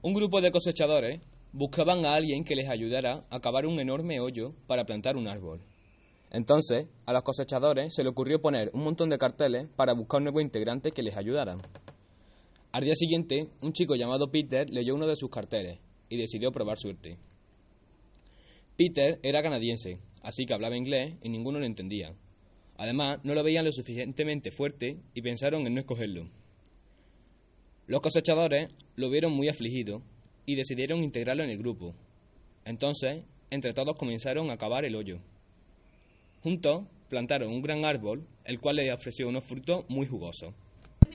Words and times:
Un 0.00 0.14
grupo 0.14 0.40
de 0.40 0.52
cosechadores 0.52 1.20
buscaban 1.50 2.04
a 2.04 2.14
alguien 2.14 2.44
que 2.44 2.54
les 2.54 2.68
ayudara 2.68 3.26
a 3.30 3.40
cavar 3.40 3.66
un 3.66 3.80
enorme 3.80 4.20
hoyo 4.20 4.54
para 4.68 4.84
plantar 4.84 5.16
un 5.16 5.26
árbol. 5.26 5.60
Entonces, 6.30 6.86
a 7.04 7.12
los 7.12 7.24
cosechadores 7.24 7.94
se 7.94 8.04
le 8.04 8.10
ocurrió 8.10 8.40
poner 8.40 8.70
un 8.74 8.84
montón 8.84 9.08
de 9.08 9.18
carteles 9.18 9.66
para 9.74 9.94
buscar 9.94 10.18
un 10.18 10.24
nuevo 10.24 10.40
integrante 10.40 10.92
que 10.92 11.02
les 11.02 11.16
ayudara. 11.16 11.58
Al 12.70 12.84
día 12.84 12.94
siguiente, 12.94 13.48
un 13.60 13.72
chico 13.72 13.96
llamado 13.96 14.30
Peter 14.30 14.70
leyó 14.70 14.94
uno 14.94 15.08
de 15.08 15.16
sus 15.16 15.30
carteles 15.30 15.80
y 16.08 16.16
decidió 16.16 16.52
probar 16.52 16.78
suerte. 16.78 17.18
Peter 18.76 19.18
era 19.24 19.42
canadiense, 19.42 19.98
así 20.22 20.46
que 20.46 20.54
hablaba 20.54 20.76
inglés 20.76 21.16
y 21.22 21.28
ninguno 21.28 21.58
lo 21.58 21.66
entendía. 21.66 22.14
Además, 22.76 23.18
no 23.24 23.34
lo 23.34 23.42
veían 23.42 23.64
lo 23.64 23.72
suficientemente 23.72 24.52
fuerte 24.52 25.00
y 25.12 25.22
pensaron 25.22 25.66
en 25.66 25.74
no 25.74 25.80
escogerlo. 25.80 26.28
Los 27.88 28.02
cosechadores 28.02 28.68
lo 28.96 29.08
vieron 29.08 29.32
muy 29.32 29.48
afligido 29.48 30.02
y 30.44 30.56
decidieron 30.56 31.02
integrarlo 31.02 31.42
en 31.42 31.48
el 31.48 31.56
grupo. 31.56 31.94
Entonces, 32.66 33.24
entre 33.50 33.72
todos 33.72 33.96
comenzaron 33.96 34.50
a 34.50 34.58
cavar 34.58 34.84
el 34.84 34.94
hoyo. 34.94 35.20
Juntos 36.42 36.84
plantaron 37.08 37.50
un 37.50 37.62
gran 37.62 37.86
árbol, 37.86 38.26
el 38.44 38.60
cual 38.60 38.76
les 38.76 38.92
ofreció 38.92 39.26
unos 39.26 39.44
frutos 39.44 39.86
muy 39.88 40.06
jugosos. 40.06 40.52